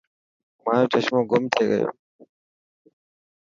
مايو 0.63 0.89
چشمو 0.91 1.21
گم 1.29 1.43
ٿي 1.53 1.63
گيو. 1.69 1.89